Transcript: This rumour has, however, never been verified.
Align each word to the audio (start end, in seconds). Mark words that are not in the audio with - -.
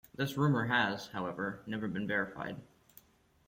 This 0.15 0.35
rumour 0.35 0.65
has, 0.65 1.09
however, 1.09 1.61
never 1.67 1.87
been 1.87 2.07
verified. 2.07 2.55